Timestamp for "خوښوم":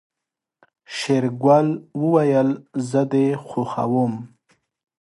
3.45-4.13